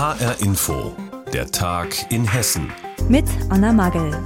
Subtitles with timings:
[0.00, 0.96] HR Info,
[1.30, 2.72] der Tag in Hessen.
[3.10, 4.16] Mit Anna Magel.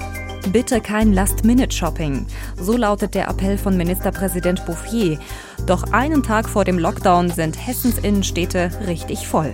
[0.53, 2.27] Bitte kein Last-Minute-Shopping.
[2.57, 5.18] So lautet der Appell von Ministerpräsident Bouffier.
[5.66, 9.52] Doch einen Tag vor dem Lockdown sind Hessens Innenstädte richtig voll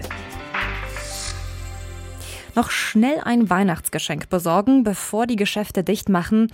[2.60, 6.52] noch schnell ein Weihnachtsgeschenk besorgen, bevor die Geschäfte dicht machen.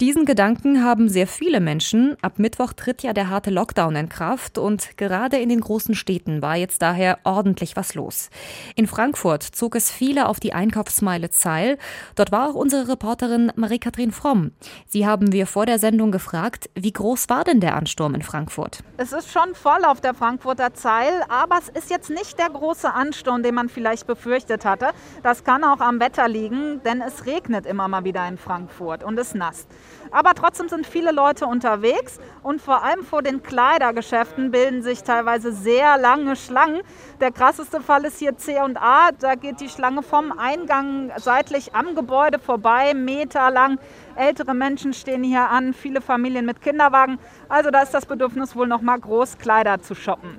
[0.00, 2.16] Diesen Gedanken haben sehr viele Menschen.
[2.22, 6.40] Ab Mittwoch tritt ja der harte Lockdown in Kraft und gerade in den großen Städten
[6.40, 8.30] war jetzt daher ordentlich was los.
[8.74, 11.76] In Frankfurt zog es viele auf die Einkaufsmeile Zeil.
[12.16, 14.52] Dort war auch unsere Reporterin Marie-Kathrin Fromm.
[14.88, 18.82] Sie haben wir vor der Sendung gefragt, wie groß war denn der Ansturm in Frankfurt?
[18.96, 22.92] Es ist schon voll auf der Frankfurter Zeil, aber es ist jetzt nicht der große
[22.92, 24.88] Ansturm, den man vielleicht befürchtet hatte.
[25.22, 29.18] Das kann auch am Wetter liegen, denn es regnet immer mal wieder in Frankfurt und
[29.18, 29.68] es nasst.
[30.10, 35.52] Aber trotzdem sind viele Leute unterwegs und vor allem vor den Kleidergeschäften bilden sich teilweise
[35.52, 36.82] sehr lange Schlangen.
[37.20, 39.10] Der krasseste Fall ist hier C&A.
[39.12, 43.78] Da geht die Schlange vom Eingang seitlich am Gebäude vorbei, meterlang.
[44.16, 47.18] Ältere Menschen stehen hier an, viele Familien mit Kinderwagen.
[47.48, 50.38] Also da ist das Bedürfnis wohl noch mal groß, Kleider zu shoppen.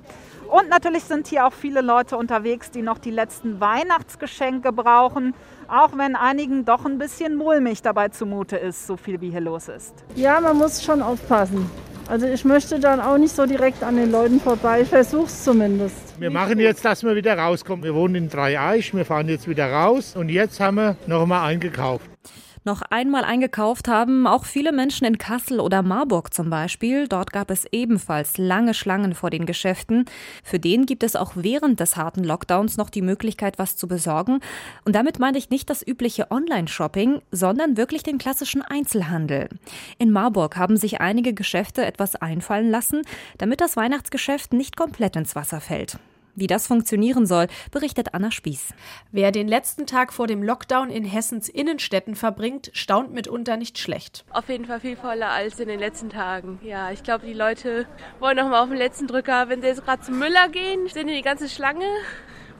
[0.54, 5.34] Und natürlich sind hier auch viele Leute unterwegs, die noch die letzten Weihnachtsgeschenke brauchen,
[5.68, 9.68] auch wenn einigen doch ein bisschen mulmig dabei zumute ist, so viel wie hier los
[9.68, 9.96] ist.
[10.14, 11.68] Ja, man muss schon aufpassen.
[12.08, 15.44] Also ich möchte dann auch nicht so direkt an den Leuten vorbei, ich versuche es
[15.44, 16.20] zumindest.
[16.20, 17.84] Wir machen jetzt, dass wir wieder rauskommen.
[17.84, 21.44] Wir wohnen in Dreieich, wir fahren jetzt wieder raus und jetzt haben wir noch mal
[21.48, 22.13] eingekauft
[22.66, 27.08] noch einmal eingekauft haben auch viele Menschen in Kassel oder Marburg zum Beispiel.
[27.08, 30.06] Dort gab es ebenfalls lange Schlangen vor den Geschäften.
[30.44, 34.40] Für den gibt es auch während des harten Lockdowns noch die Möglichkeit, was zu besorgen.
[34.86, 39.50] Und damit meine ich nicht das übliche Online-Shopping, sondern wirklich den klassischen Einzelhandel.
[39.98, 43.02] In Marburg haben sich einige Geschäfte etwas einfallen lassen,
[43.38, 45.98] damit das Weihnachtsgeschäft nicht komplett ins Wasser fällt.
[46.36, 48.74] Wie das funktionieren soll, berichtet Anna Spieß.
[49.12, 54.26] Wer den letzten Tag vor dem Lockdown in Hessens Innenstädten verbringt, staunt mitunter nicht schlecht.
[54.32, 56.60] Auf jeden Fall viel voller als in den letzten Tagen.
[56.64, 57.86] Ja, ich glaube, die Leute
[58.20, 61.08] wollen noch mal auf den letzten Drücker, wenn sie jetzt gerade zum Müller gehen, sind
[61.08, 61.86] in die ganze Schlange,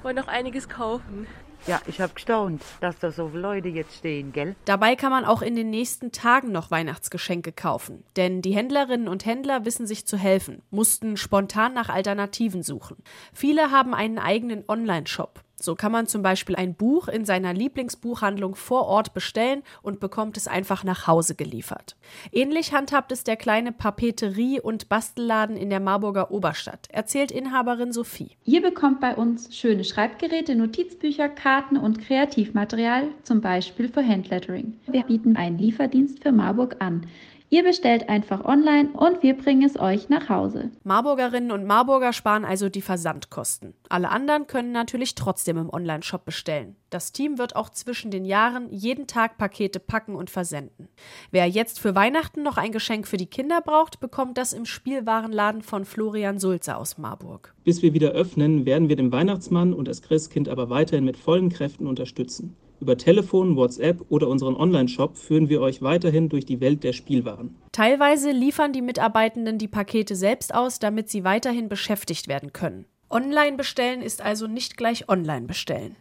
[0.04, 1.26] wollen noch einiges kaufen.
[1.66, 4.56] Ja, ich habe gestaunt, dass da so viele Leute jetzt stehen, gell?
[4.66, 8.04] Dabei kann man auch in den nächsten Tagen noch Weihnachtsgeschenke kaufen.
[8.18, 12.98] Denn die Händlerinnen und Händler wissen sich zu helfen, mussten spontan nach Alternativen suchen.
[13.34, 15.43] Viele haben einen eigenen Online-Shop.
[15.64, 20.36] So kann man zum Beispiel ein Buch in seiner Lieblingsbuchhandlung vor Ort bestellen und bekommt
[20.36, 21.96] es einfach nach Hause geliefert.
[22.34, 28.32] Ähnlich handhabt es der kleine Papeterie- und Bastelladen in der Marburger Oberstadt, erzählt Inhaberin Sophie.
[28.44, 34.74] Ihr bekommt bei uns schöne Schreibgeräte, Notizbücher, Karten und Kreativmaterial, zum Beispiel für Handlettering.
[34.88, 37.08] Wir bieten einen Lieferdienst für Marburg an.
[37.54, 40.72] Ihr bestellt einfach online und wir bringen es euch nach Hause.
[40.84, 43.76] Marburgerinnen und Marburger sparen also die Versandkosten.
[43.90, 46.76] Alle anderen können natürlich trotzdem im Onlineshop bestellen.
[46.90, 50.90] Das Team wird auch zwischen den Jahren jeden Tag Pakete packen und versenden.
[51.30, 55.62] Wer jetzt für Weihnachten noch ein Geschenk für die Kinder braucht, bekommt das im Spielwarenladen
[55.62, 57.54] von Florian Sulze aus Marburg.
[57.64, 61.50] Bis wir wieder öffnen, werden wir den Weihnachtsmann und das Christkind aber weiterhin mit vollen
[61.50, 62.56] Kräften unterstützen.
[62.84, 67.56] Über Telefon, WhatsApp oder unseren Online-Shop führen wir euch weiterhin durch die Welt der Spielwaren.
[67.72, 72.84] Teilweise liefern die Mitarbeitenden die Pakete selbst aus, damit sie weiterhin beschäftigt werden können.
[73.10, 75.96] Online bestellen ist also nicht gleich online bestellen.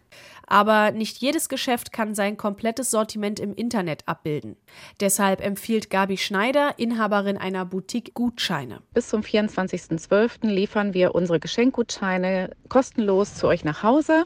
[0.46, 4.56] Aber nicht jedes Geschäft kann sein komplettes Sortiment im Internet abbilden.
[5.00, 8.80] Deshalb empfiehlt Gabi Schneider, Inhaberin einer Boutique, Gutscheine.
[8.94, 10.46] Bis zum 24.12.
[10.46, 14.24] liefern wir unsere Geschenkgutscheine kostenlos zu euch nach Hause.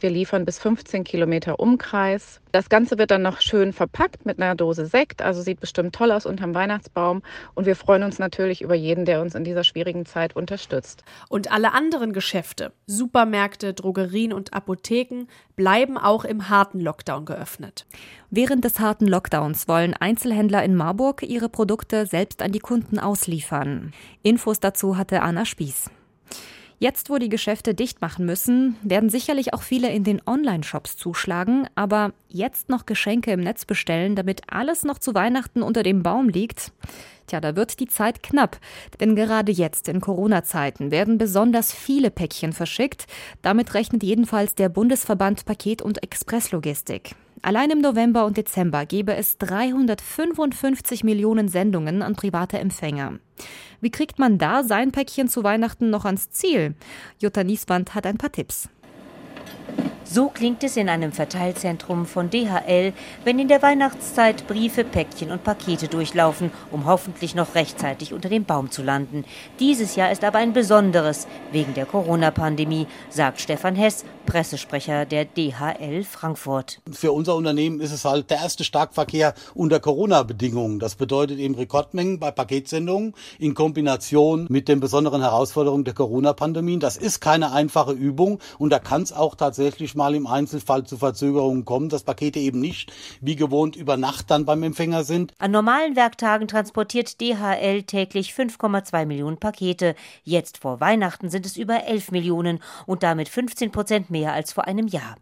[0.00, 2.40] Wir liefern bis 15 Kilometer Umkreis.
[2.52, 6.10] Das Ganze wird dann noch schön verpackt mit einer Dose Sekt, also sieht bestimmt toll
[6.12, 7.22] aus unterm Weihnachtsbaum.
[7.54, 11.04] Und wir freuen uns natürlich über jeden, der uns in dieser schwierigen Zeit unterstützt.
[11.28, 15.26] Und alle anderen Geschäfte, Supermärkte, Drogerien und Apotheken
[15.58, 17.84] bleiben auch im harten Lockdown geöffnet.
[18.30, 23.92] Während des harten Lockdowns wollen Einzelhändler in Marburg ihre Produkte selbst an die Kunden ausliefern.
[24.22, 25.90] Infos dazu hatte Anna Spieß.
[26.80, 31.66] Jetzt, wo die Geschäfte dicht machen müssen, werden sicherlich auch viele in den Online-Shops zuschlagen,
[31.74, 36.28] aber jetzt noch Geschenke im Netz bestellen, damit alles noch zu Weihnachten unter dem Baum
[36.28, 36.72] liegt,
[37.28, 38.58] Tja, da wird die Zeit knapp,
[39.00, 43.06] denn gerade jetzt in Corona-Zeiten werden besonders viele Päckchen verschickt.
[43.42, 47.14] Damit rechnet jedenfalls der Bundesverband Paket- und Expresslogistik.
[47.42, 53.18] Allein im November und Dezember gebe es 355 Millionen Sendungen an private Empfänger.
[53.80, 56.74] Wie kriegt man da sein Päckchen zu Weihnachten noch ans Ziel?
[57.18, 58.68] Jutta Nieswand hat ein paar Tipps.
[60.10, 62.94] So klingt es in einem Verteilzentrum von DHL,
[63.24, 68.46] wenn in der Weihnachtszeit Briefe, Päckchen und Pakete durchlaufen, um hoffentlich noch rechtzeitig unter dem
[68.46, 69.26] Baum zu landen.
[69.60, 76.02] Dieses Jahr ist aber ein besonderes wegen der Corona-Pandemie, sagt Stefan Hess, Pressesprecher der DHL
[76.04, 76.80] Frankfurt.
[76.90, 80.78] Für unser Unternehmen ist es halt der erste Starkverkehr unter Corona-Bedingungen.
[80.78, 86.78] Das bedeutet eben Rekordmengen bei Paketsendungen in Kombination mit den besonderen Herausforderungen der Corona-Pandemie.
[86.78, 90.96] Das ist keine einfache Übung und da kann es auch tatsächlich mal im Einzelfall zu
[90.96, 92.90] Verzögerungen kommen, dass Pakete eben nicht
[93.20, 95.34] wie gewohnt über Nacht dann beim Empfänger sind.
[95.38, 99.94] An normalen Werktagen transportiert DHL täglich 5,2 Millionen Pakete.
[100.24, 104.66] Jetzt vor Weihnachten sind es über 11 Millionen und damit 15 Prozent mehr als vor
[104.66, 105.16] einem Jahr.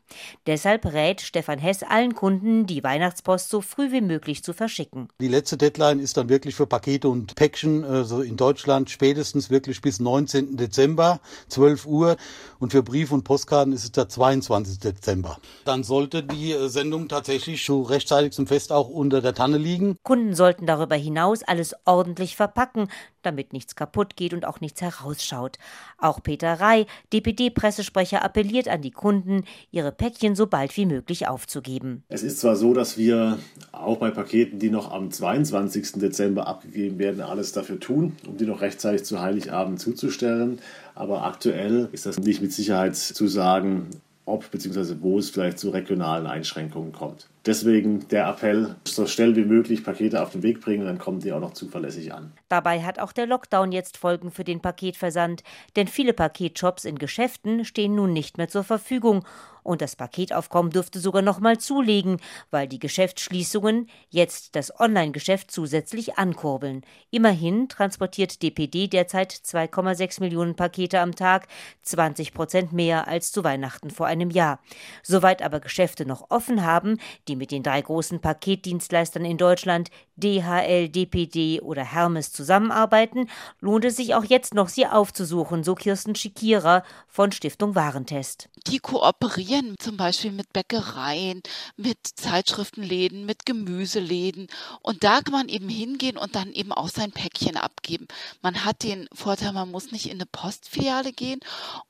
[0.47, 5.09] Deshalb rät Stefan Hess allen Kunden, die Weihnachtspost so früh wie möglich zu verschicken.
[5.21, 9.81] Die letzte Deadline ist dann wirklich für Pakete und Päckchen, also in Deutschland spätestens wirklich
[9.81, 10.57] bis 19.
[10.59, 12.17] Dezember, 12 Uhr.
[12.59, 14.66] Und für Brief- und Postkarten ist es der 22.
[14.75, 15.39] Dezember.
[15.65, 19.97] Dann sollte die äh, Sendung tatsächlich schon rechtzeitig zum Fest auch unter der Tanne liegen.
[20.03, 22.89] Kunden sollten darüber hinaus alles ordentlich verpacken,
[23.23, 25.59] damit nichts kaputt geht und auch nichts herausschaut.
[25.99, 32.05] Auch Peter Rey, DPD-Pressesprecher, appelliert an die Kunden, ihre Päckchen so bald wie möglich aufzugeben.
[32.09, 33.39] Es ist zwar so, dass wir
[33.73, 35.93] auch bei Paketen, die noch am 22.
[35.95, 40.61] Dezember abgegeben werden, alles dafür tun, um die noch rechtzeitig zu Heiligabend zuzustellen.
[40.95, 43.91] Aber aktuell ist das nicht mit Sicherheit zu sagen,
[44.27, 44.97] ob bzw.
[45.01, 47.29] wo es vielleicht zu regionalen Einschränkungen kommt.
[47.47, 51.33] Deswegen der Appell, so schnell wie möglich Pakete auf den Weg bringen, dann kommen die
[51.33, 52.33] auch noch zuverlässig an.
[52.49, 55.45] Dabei hat auch der Lockdown jetzt Folgen für den Paketversand,
[55.77, 59.25] denn viele Paketshops in Geschäften stehen nun nicht mehr zur Verfügung
[59.67, 62.19] und das Paketaufkommen dürfte sogar noch mal zulegen,
[62.51, 66.83] weil die Geschäftsschließungen jetzt das Online-Geschäft zusätzlich ankurbeln.
[67.11, 71.49] Immerhin transportiert DPD derzeit 2,6 Millionen Pakete am Tag,
[71.83, 74.61] 20 Prozent mehr als zu Weihnachten vor einem Jahr.
[75.03, 80.89] Soweit aber Geschäfte noch offen haben, die mit den drei großen Paketdienstleistern in Deutschland DHL,
[80.89, 83.29] DPD oder Hermes zusammenarbeiten,
[83.61, 88.49] lohnt es sich auch jetzt noch, sie aufzusuchen, so Kirsten Schikira von Stiftung Warentest.
[88.67, 91.43] Die kooperieren zum Beispiel mit Bäckereien,
[91.77, 94.49] mit Zeitschriftenläden, mit Gemüseläden
[94.81, 98.09] und da kann man eben hingehen und dann eben auch sein Päckchen abgeben.
[98.41, 101.41] Man hat den Vorteil, man muss nicht in eine Postfiliale gehen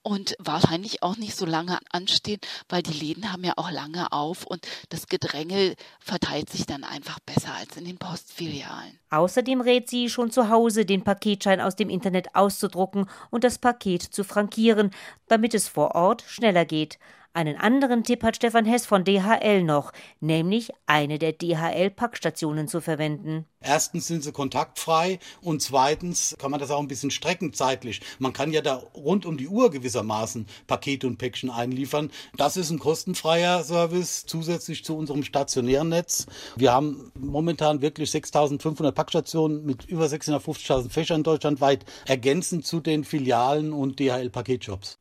[0.03, 4.45] und wahrscheinlich auch nicht so lange anstehen, weil die Läden haben ja auch lange auf
[4.45, 8.99] und das Gedränge verteilt sich dann einfach besser als in den Post Postfilialen.
[9.11, 14.03] Außerdem rät sie, schon zu Hause den Paketschein aus dem Internet auszudrucken und das Paket
[14.03, 14.91] zu frankieren,
[15.29, 16.99] damit es vor Ort schneller geht.
[17.37, 23.45] Einen anderen Tipp hat Stefan Hess von DHL noch, nämlich eine der DHL-Packstationen zu verwenden.
[23.61, 28.01] Erstens sind sie kontaktfrei und zweitens kann man das auch ein bisschen strecken zeitlich.
[28.19, 32.11] Man kann ja da rund um die Uhr gewissermaßen Pakete und Päckchen einliefern.
[32.39, 36.25] Das ist ein kostenfreier Service zusätzlich zu unserem stationären Netz.
[36.57, 43.75] Wir haben momentan wirklich 6500 Packstationen mit über 650.000 Fächern deutschlandweit ergänzend zu den Filialen
[43.75, 44.97] und DHL-Paketshops.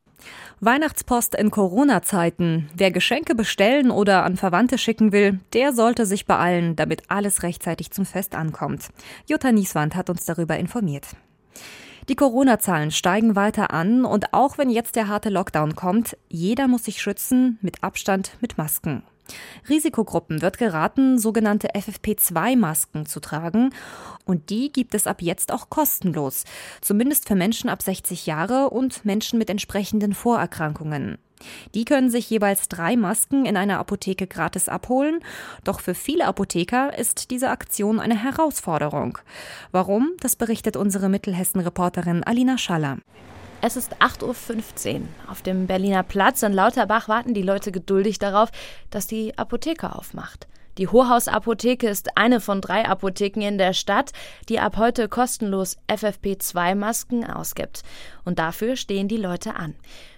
[0.59, 2.69] Weihnachtspost in Corona-Zeiten.
[2.75, 7.91] Wer Geschenke bestellen oder an Verwandte schicken will, der sollte sich beeilen, damit alles rechtzeitig
[7.91, 8.89] zum Fest ankommt.
[9.27, 11.07] Jutta Nieswand hat uns darüber informiert.
[12.07, 16.85] Die Corona-Zahlen steigen weiter an und auch wenn jetzt der harte Lockdown kommt, jeder muss
[16.85, 19.03] sich schützen mit Abstand, mit Masken.
[19.69, 23.73] Risikogruppen wird geraten, sogenannte FFP2-Masken zu tragen.
[24.25, 26.45] Und die gibt es ab jetzt auch kostenlos.
[26.81, 31.17] Zumindest für Menschen ab 60 Jahre und Menschen mit entsprechenden Vorerkrankungen.
[31.73, 35.19] Die können sich jeweils drei Masken in einer Apotheke gratis abholen.
[35.63, 39.17] Doch für viele Apotheker ist diese Aktion eine Herausforderung.
[39.71, 40.11] Warum?
[40.21, 42.97] Das berichtet unsere Mittelhessen-Reporterin Alina Schaller.
[43.67, 45.07] Es ist 8.15 Uhr.
[45.27, 48.51] Auf dem Berliner Platz in Lauterbach warten die Leute geduldig darauf,
[48.91, 50.47] dass die Apotheke aufmacht.
[50.77, 54.11] Die Hochhausapotheke ist eine von drei Apotheken in der Stadt,
[54.49, 57.81] die ab heute kostenlos FFP2-Masken ausgibt.
[58.23, 59.73] Und dafür stehen die Leute an.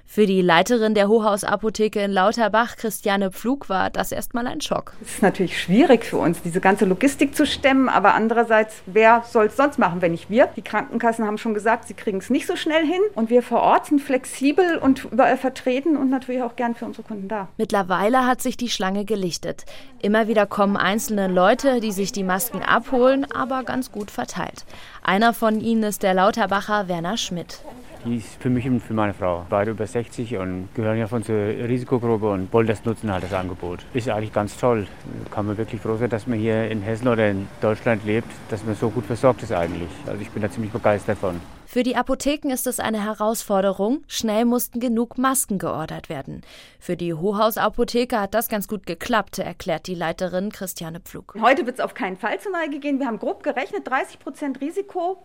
[0.09, 4.93] Für die Leiterin der Hochhausapotheke in Lauterbach, Christiane Pflug, war das erstmal ein Schock.
[5.01, 9.47] Es ist natürlich schwierig für uns, diese ganze Logistik zu stemmen, aber andererseits, wer soll
[9.47, 10.47] es sonst machen, wenn nicht wir?
[10.55, 13.59] Die Krankenkassen haben schon gesagt, sie kriegen es nicht so schnell hin und wir vor
[13.59, 17.49] Ort sind flexibel und überall vertreten und natürlich auch gern für unsere Kunden da.
[17.57, 19.65] Mittlerweile hat sich die Schlange gelichtet.
[20.01, 24.65] Immer wieder kommen einzelne Leute, die sich die Masken abholen, aber ganz gut verteilt.
[25.03, 27.59] Einer von ihnen ist der Lauterbacher Werner Schmidt.
[28.07, 29.45] Die ist für mich und für meine Frau.
[29.49, 33.33] Beide über 60 und gehören ja von zur Risikogruppe und wollen das nutzen, halt das
[33.33, 33.79] Angebot.
[33.93, 34.87] Ist eigentlich ganz toll.
[35.29, 38.63] Kann man wirklich froh sein, dass man hier in Hessen oder in Deutschland lebt, dass
[38.63, 39.89] man so gut versorgt ist eigentlich.
[40.05, 41.41] Also ich bin da ziemlich begeistert von.
[41.65, 44.03] Für die Apotheken ist es eine Herausforderung.
[44.07, 46.43] Schnell mussten genug Masken geordert werden.
[46.79, 51.35] Für die Hochhausapotheke hat das ganz gut geklappt, erklärt die Leiterin Christiane Pflug.
[51.41, 52.99] Heute wird es auf keinen Fall zur Neige gehen.
[52.99, 55.17] Wir haben grob gerechnet, 30 Prozent Risiko.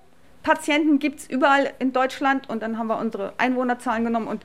[0.43, 4.45] Patienten gibt es überall in Deutschland und dann haben wir unsere Einwohnerzahlen genommen und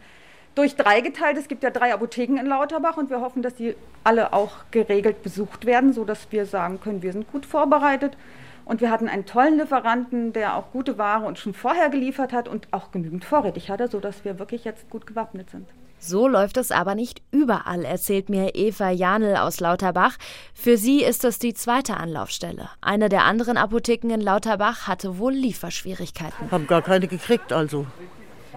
[0.56, 1.38] durch drei geteilt.
[1.38, 5.24] Es gibt ja drei Apotheken in Lauterbach und wir hoffen, dass die alle auch geregelt
[5.24, 8.18] besucht werden, sodass wir sagen können, wir sind gut vorbereitet.
[8.66, 12.50] Und wir hatten einen tollen Lieferanten, der auch gute Ware uns schon vorher geliefert hat
[12.50, 15.68] und auch genügend vorrätig hatte, sodass wir wirklich jetzt gut gewappnet sind.
[16.00, 20.18] So läuft es aber nicht überall, erzählt mir Eva Janel aus Lauterbach.
[20.54, 22.70] Für sie ist es die zweite Anlaufstelle.
[22.82, 26.52] Eine der anderen Apotheken in Lauterbach hatte wohl Lieferschwierigkeiten.
[26.52, 27.88] Haben gar keine gekriegt, also.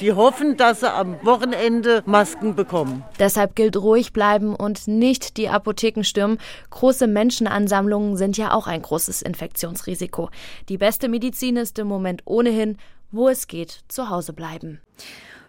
[0.00, 3.04] Die hoffen, dass sie am Wochenende Masken bekommen.
[3.18, 6.38] Deshalb gilt ruhig bleiben und nicht die Apotheken stürmen.
[6.70, 10.30] Große Menschenansammlungen sind ja auch ein großes Infektionsrisiko.
[10.70, 12.78] Die beste Medizin ist im Moment ohnehin,
[13.10, 14.80] wo es geht, zu Hause bleiben.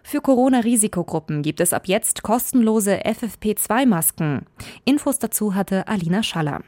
[0.02, 4.46] Für Corona-Risikogruppen gibt es ab jetzt kostenlose FFP2-Masken.
[4.84, 6.60] Infos dazu hatte Alina Schaller.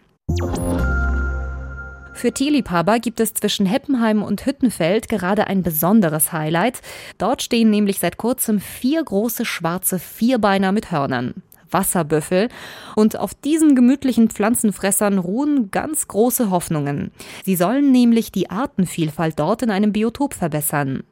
[2.15, 6.81] Für Tierliebhaber gibt es zwischen Heppenheim und Hüttenfeld gerade ein besonderes Highlight.
[7.19, 11.43] Dort stehen nämlich seit kurzem vier große schwarze Vierbeiner mit Hörnern.
[11.75, 12.49] Wasserbüffel.
[12.97, 17.11] Und auf diesen gemütlichen Pflanzenfressern ruhen ganz große Hoffnungen.
[17.45, 21.03] Sie sollen nämlich die Artenvielfalt dort in einem Biotop verbessern.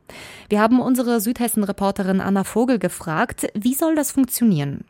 [0.48, 4.84] Wir haben unsere Südhessen-Reporterin Anna Vogel gefragt, wie soll das funktionieren?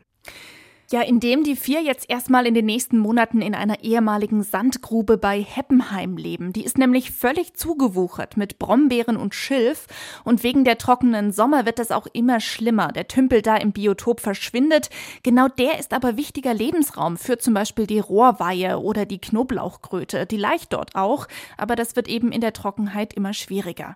[0.91, 5.41] Ja, indem die vier jetzt erstmal in den nächsten Monaten in einer ehemaligen Sandgrube bei
[5.41, 6.53] Heppenheim leben.
[6.53, 9.87] Die ist nämlich völlig zugewuchert mit Brombeeren und Schilf.
[10.23, 12.89] Und wegen der trockenen Sommer wird das auch immer schlimmer.
[12.89, 14.89] Der Tümpel da im Biotop verschwindet.
[15.23, 20.25] Genau der ist aber wichtiger Lebensraum für zum Beispiel die Rohrweihe oder die Knoblauchkröte.
[20.25, 23.95] Die leicht dort auch, aber das wird eben in der Trockenheit immer schwieriger.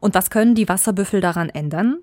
[0.00, 1.98] Und was können die Wasserbüffel daran ändern?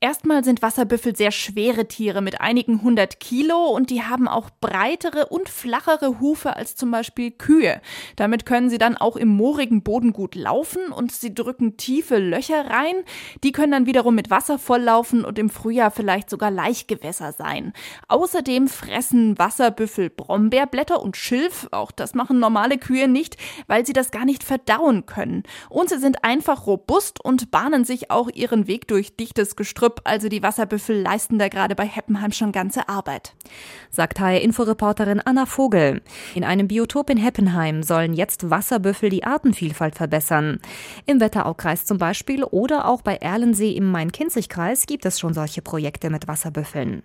[0.00, 5.26] Erstmal sind Wasserbüffel sehr schwere Tiere mit einigen hundert Kilo und die haben auch breitere
[5.26, 7.80] und flachere Hufe als zum Beispiel Kühe.
[8.14, 12.70] Damit können sie dann auch im moorigen Boden gut laufen und sie drücken tiefe Löcher
[12.70, 12.94] rein.
[13.42, 17.72] Die können dann wiederum mit Wasser volllaufen und im Frühjahr vielleicht sogar Laichgewässer sein.
[18.06, 21.66] Außerdem fressen Wasserbüffel Brombeerblätter und Schilf.
[21.72, 23.36] Auch das machen normale Kühe nicht,
[23.66, 25.42] weil sie das gar nicht verdauen können.
[25.68, 30.00] Und sie sind einfach robust und bahnen sich auch ihren Weg durch dichtes Gestrüpp Gestrüpp,
[30.04, 33.34] also die Wasserbüffel, leisten da gerade bei Heppenheim schon ganze Arbeit.
[33.90, 36.02] Sagt HR-Inforeporterin Anna Vogel.
[36.34, 40.60] In einem Biotop in Heppenheim sollen jetzt Wasserbüffel die Artenvielfalt verbessern.
[41.06, 46.10] Im Wetteraukreis zum Beispiel oder auch bei Erlensee im Main-Kinzig-Kreis gibt es schon solche Projekte
[46.10, 47.02] mit Wasserbüffeln.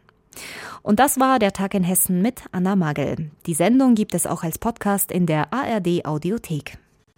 [0.81, 3.31] Und das war der Tag in Hessen mit Anna Magel.
[3.45, 6.82] Die Sendung gibt es auch als Podcast in der ARD Audiothek.